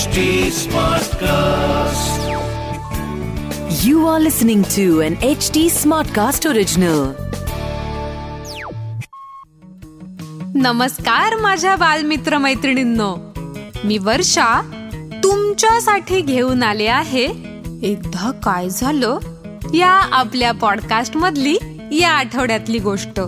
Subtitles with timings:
[0.00, 0.22] HD
[0.56, 2.20] Smartcast.
[3.84, 7.00] You are listening to an HD Smartcast original.
[10.54, 13.14] नमस्कार माझ्या बालमित्र मैत्रिणींनो
[13.84, 14.46] मी वर्षा
[15.24, 17.24] तुमच्यासाठी घेऊन आले आहे
[17.82, 19.18] एकदा काय झालं
[19.74, 21.56] या आपल्या पॉडकास्ट मधली
[21.92, 23.20] या आठवड्यातली गोष्ट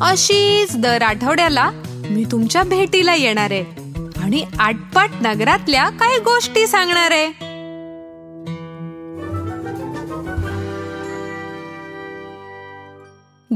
[0.00, 1.70] अशीच दर आठवड्याला
[2.10, 3.87] मी तुमच्या भेटीला येणार आहे
[4.22, 7.48] आणि आटपाट नगरातल्या काही गोष्टी सांगणार आहे?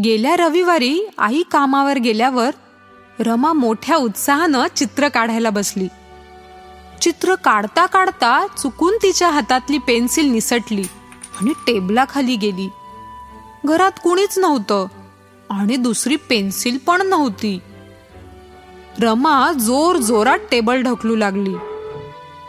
[0.05, 2.51] गेल्या रविवारी आई कामावर गेल्यावर
[3.21, 5.89] रमा मोठ्या उत्साहानं चित्र काढायला बसली.
[7.03, 10.83] चित्र काढता काढता चुकून तिच्या हातातली पेन्सिल निसटली
[11.41, 12.69] आणि टेबलाखाली गेली.
[13.65, 14.87] घरात कुणीच नव्हतं
[15.51, 17.59] आणि दुसरी पेन्सिल पण नव्हती.
[19.01, 21.55] रमा जोर जोरात टेबल ढकलू लागली.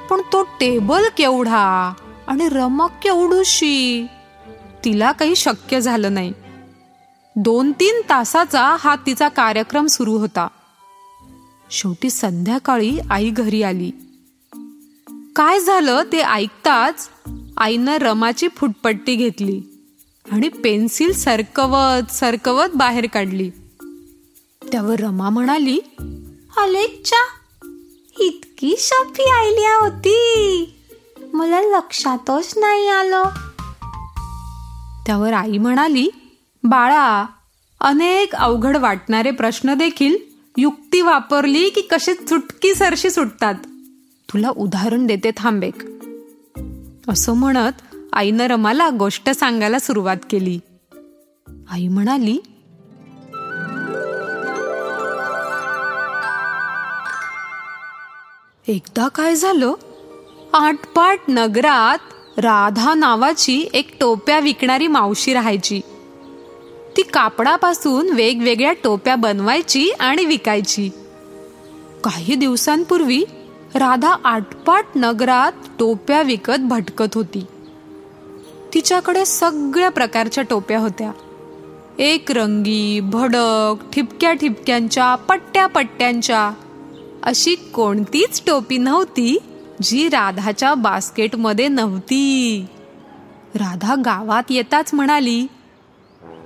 [0.10, 1.94] पण तो टेबल केवढा
[2.28, 4.08] आणि रमा केवढूशी?
[4.86, 6.34] तिला काही शक्य झालं नाही.
[7.36, 10.48] दोन तीन तासाचा हा तिचा कार्यक्रम सुरू होता.
[11.72, 13.92] शेवटी संध्याकाळी आई घरी आली.
[15.36, 17.10] काय झालं ते ऐकताच
[17.58, 19.62] आईनं रमाची फुटपट्टी घेतली
[20.32, 23.50] आणि पेन्सिल सरकवत सरकवत बाहेर काढली.
[24.72, 25.80] त्यावर रमा म्हणाली
[26.64, 27.38] कॉलेजच्या
[28.20, 30.16] इतकी सोपी आयडिया होती.
[31.34, 33.24] मला लक्षातच नाही आलं.
[35.06, 36.10] त्यावर आई म्हणाली
[36.64, 37.26] बाळा
[37.80, 40.18] अनेक अवघड वाटणारे प्रश्न देखील
[40.58, 43.56] युक्ती वापरली की कसे चुटकी सरशी सुटतात.
[44.34, 45.76] तुला उदाहरण देते थांबेक.
[47.10, 50.60] असं म्हणत आईनं रमाला गोष्ट सांगायला सुरुवात केली.
[51.72, 52.38] आई म्हणाली
[58.68, 59.74] एकदा काय झालं?
[60.54, 61.98] आटपाट नगरात
[62.38, 65.82] राधा नावाची एक टोप्या विकणारी मावशी राहायची.
[66.98, 70.90] ती कापडापासून वेगवेगळ्या टोप्या बनवायची आणि विकायची.
[72.04, 73.24] काही दिवसांपूर्वी
[73.76, 77.46] राधा आटपाट नगरात टोप्या विकत भटकत होती.
[78.74, 81.12] तिच्याकडे सगळ्या प्रकारच्या टोप्या होत्या.
[82.00, 86.52] एक रंगी भडक ठिपक्या ठिपक्यांच्या पट्ट्या पट्ट्यांच्या
[87.24, 89.38] अशी कोणतीच टोपी नव्हती
[89.82, 92.66] जी राधाच्या बास्केटमध्ये नव्हती.
[93.56, 95.46] राधा गावात येताच म्हणाली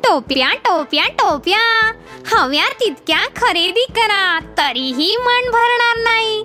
[0.04, 1.92] टोप्या टोप्या टोप्या
[2.32, 6.44] हव्या तितक्या खरेदी करा तरीही मन भरणार नाही.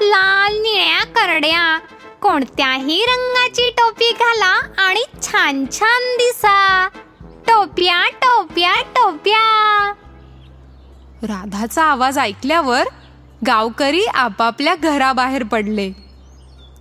[0.00, 1.78] लाल निळ्या करड्या
[2.22, 6.88] कोणत्याही रंगाची टोपी घाला आणि छान छान दिसा.
[7.48, 9.44] टोप्या टोप्या टोप्या.
[11.22, 12.82] राधाचा आवाज ऐकल्यावर
[13.46, 15.88] गावकरी आपापल्या घराबाहेर पडले.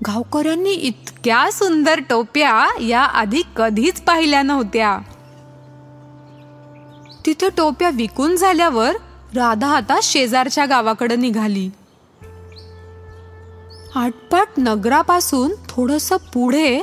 [0.08, 4.98] गावकऱ्यांनी इतक्या सुंदर टोप्या या आधी कधीच पाहिल्या नव्हत्या.
[7.26, 8.92] तिथे टोप्या विकून झाल्यावर
[9.36, 11.70] राधा आता शेजारच्या गावाकडे निघाली.
[13.96, 16.82] आटपाट नगरापासून थोडस पुढे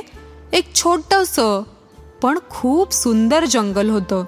[0.53, 1.39] एक छोटस
[2.21, 4.25] पण खूप सुंदर जंगल होतं.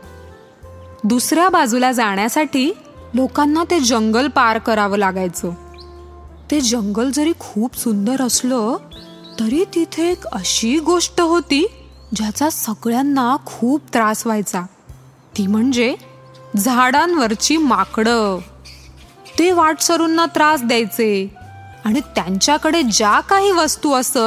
[1.04, 2.72] दुसऱ्या बाजूला जाण्यासाठी
[3.14, 5.52] लोकांना ते जंगल पार करावं लागायचं.
[6.52, 8.78] ते जंगल जरी खूप सुंदर असलं
[9.40, 11.68] तरी तिथे एक अशी गोष्ट होती
[12.16, 14.62] ज्याचा सगळ्यांना खूप त्रास व्हायचा.
[15.38, 15.96] ती म्हणजे
[16.58, 18.40] झाडांवरची माकडं.
[19.40, 21.36] ते वाटसरूंना त्रास द्यायचे
[21.86, 24.18] आणि त्यांच्याकडे ज्या काही वस्तू असत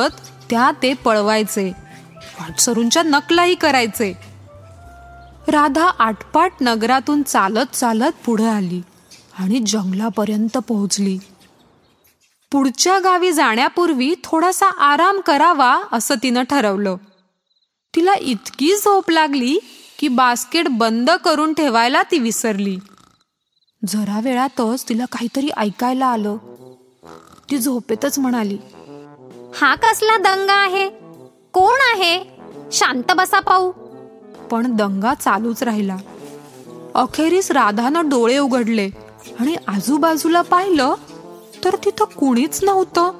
[0.50, 1.72] त्या ते पळवायचे.
[2.40, 4.18] वाटसरूंच्या नकलाही करायचे.
[5.48, 8.82] राधा आटपाट नगरातून चालत चालत पुढे आली
[9.38, 11.18] आणि जंगलापर्यंत पोहोचली.
[12.52, 16.96] पुढच्या गावी जाण्यापूर्वी थोडासा आराम करावा असं तिनं ठरवलं.
[17.96, 19.58] तिला इतकी झोप लागली
[19.98, 22.78] की बास्केट बंद करून ठेवायला ती विसरली.
[23.88, 26.36] जरा वेळातच तिला काहीतरी ऐकायला आलं.
[27.50, 28.58] ती झोपेतच म्हणाली
[29.54, 30.88] हा कसला दंगा आहे?
[31.52, 32.24] कोण आहे?
[32.72, 33.72] शांत बसा पाहू.
[34.50, 35.96] पण दंगा चालूच राहिला.
[36.94, 38.90] अखेरीस राधानं डोळे उघडले
[39.40, 40.94] आणि आजूबाजूला पाहिलं
[41.64, 43.10] तर तिथं कुणीच नव्हतं.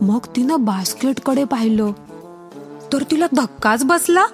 [0.00, 1.92] मग तिनं बास्केटकडे पाहिलं.
[2.92, 4.26] तर तिला धक्काच बसला.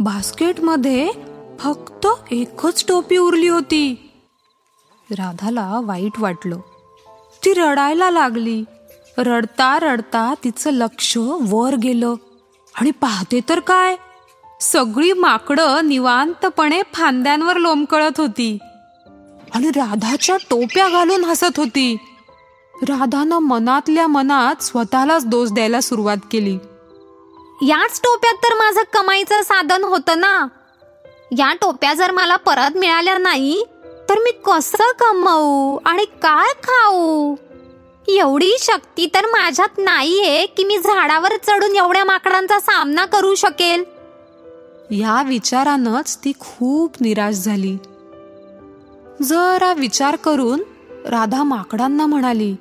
[0.00, 1.10] बास्केटमध्ये
[1.58, 4.10] फक्त एकच टोपी उरली होती.
[5.10, 6.58] राधाला वाईट वाटलं.
[7.44, 8.64] ती रडायला लागली.
[9.18, 12.14] रडता रडता तिचं लक्ष वर गेलं.
[12.74, 13.96] आणि पाहते तर काय?
[14.72, 18.58] सगळी माकडं निवांतपणे फांद्यांवर लोंबकळत होती.
[19.54, 21.96] आणि राधाच्या टोप्या घालून हसत होती.
[22.74, 26.54] राधानं मनातल्या मनात स्वतःलाच दोष द्यायला सुरुवात केली.
[27.62, 30.46] याच टोप्यात तर माझं कमाईचं साधन होतं ना?
[31.38, 33.64] या टोप्या जर मला परत मिळाल्या नाही
[34.08, 37.34] तर मी कसं कमवू आणि काय खाऊ?
[38.08, 43.93] एवढी शक्ती तर माझ्यात नाहीये की मी झाडावर चढून एवढ्या माकडांचा सामना करू शकेल.
[44.90, 47.76] या विचारानंच ती खूप निराश झाली.
[49.22, 50.62] जरा विचार करून
[51.06, 52.56] राधा माकडांना म्हणाली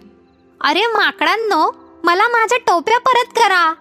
[0.62, 3.74] अरे माकडांनो मला माझ्या टोप्या परत करा.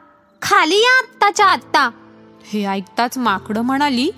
[0.43, 1.91] खाली या आत्ताच्या आत्ता.
[2.45, 4.11] हे ऐकताच माकडं म्हणाली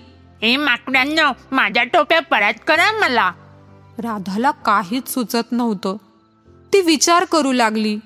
[0.43, 3.33] ए माकडांनो माझ्या टोप्या परत करा मला.
[3.99, 5.97] राधाला काहीच सुचत नव्हतं.
[6.73, 7.99] ती विचार करू लागली.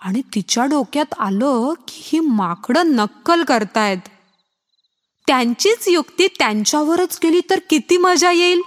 [0.00, 3.98] आणि तिच्या डोक्यात आलं की ही माकडं नक्कल करतायत.
[5.26, 8.60] त्यांचीच युक्ती त्यांच्यावरच केली तर किती मजा येईल?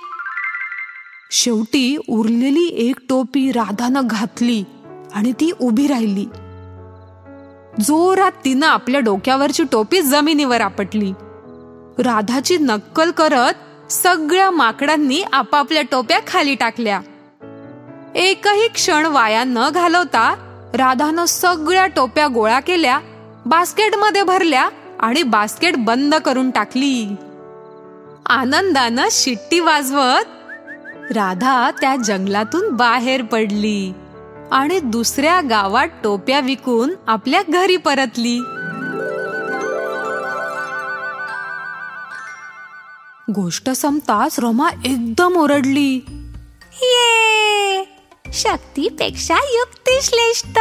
[1.31, 4.63] शेवटी उरलेली एक टोपी राधानं घातली
[5.13, 6.25] आणि ती उभी राहिली.
[7.81, 11.11] जोरात तिनं आपल्या डोक्यावरची टोपी जमिनीवर आपटली.
[11.97, 17.01] राधाची नक्कल करत सगळ्या माकडांनी आपापल्या टोप्या खाली टाकल्या.
[18.15, 20.33] एकही क्षण वाया न घालवता
[20.73, 22.99] राधानं सगळ्या टोप्या गोळा केल्या
[23.45, 24.69] बास्केटमध्ये भरल्या
[25.05, 27.15] आणि बास्केट बंद करून टाकली.
[28.25, 33.93] आनंदानं शिट्टी वाजवत राधा त्या जंगलातून बाहेर पडली
[34.51, 38.37] आणि दुसऱ्या गावात टोप्या विकून आपल्या घरी परतली.
[43.31, 46.05] गोष्ट संपताच रमा एकदम ओरडली.
[46.81, 47.83] ये
[48.33, 50.59] शक्तीपेक्षा युक्ती श्रेष्ठ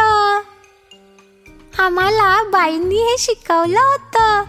[1.79, 4.43] आम्हाला बाईंनी हे शिकवलं होतं.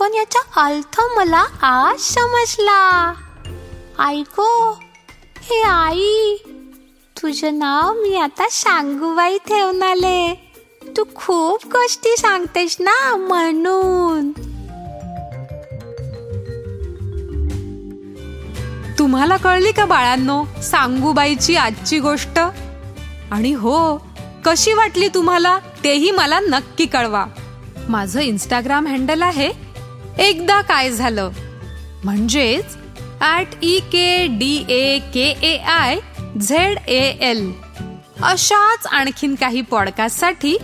[0.00, 3.14] पण याचा अर्थ मला आज समजला.
[3.98, 4.80] ऐको
[5.42, 6.36] हे आई
[7.22, 10.50] तुझं नाव मी आता सांगूबाई ठेवणाले.
[10.96, 14.32] तू खूप गोष्टी सांगतेस ना म्हणून.
[18.98, 22.38] तुम्हाला कळली का बाळांनो सांगूबाईची आजची गोष्ट?
[23.30, 24.13] आणि हो
[24.44, 27.24] कशी वाटली तुम्हाला तेही मला नक्की कळवा.
[27.88, 29.50] माझं इंस्टाग्राम हँडल आहे
[30.18, 31.30] एकदा काय झालं.
[32.04, 32.76] म्हणजेच
[33.20, 35.98] at E K D A K A I
[36.40, 37.52] Z A L
[38.22, 40.56] अशाच आणखीन काही पॉडकास्टसाठी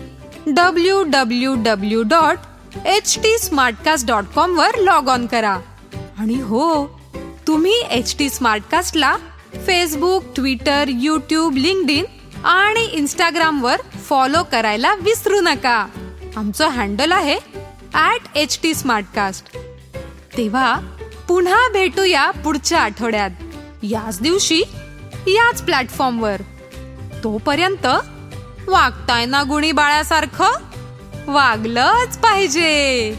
[0.47, 5.59] W W W dot H T Smartcast dot com वर लॉग ऑन करा.
[6.19, 6.87] आणि हो
[7.47, 9.17] तुम्ही एच टी स्मार्टकास्टला
[9.67, 12.05] फेसबुक ट्विटर युट्यूब इन
[12.45, 15.87] आणि इंस्टाग्रामवर फॉलो करायला विसरू नका.
[16.37, 17.39] आमचं हँडल आहे
[17.95, 19.57] ॲट एच टी स्मार्टकास्ट
[20.37, 20.79] तेव्हा
[21.29, 23.31] पुन्हा भेटूया पुढच्या आठवड्यात.
[23.83, 24.63] याच दिवशी
[25.27, 26.41] याच प्लॅटफॉर्मवर
[27.25, 27.87] तोपर्यंत
[28.69, 30.51] वागताय ना गुणी बाळासारखं?
[31.27, 33.11] वागलंच पाहिजे.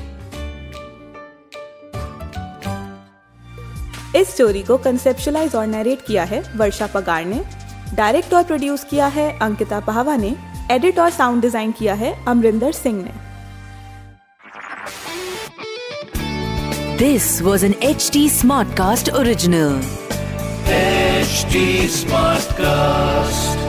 [4.16, 7.61] इस स्टोरी को कंसेप्शलाइज और नरेट किया है वर्षा पगार ने.
[7.96, 10.36] डायरेक्ट और प्रोड्यूस किया है अंकिता पहावा ने
[10.72, 13.20] एडिट और साउंड डिज़ाइन किया है अमरिंदर सिंह ने
[16.98, 18.28] this was an H T
[18.78, 19.82] Smartcast original
[21.90, 23.61] smart Smartcast.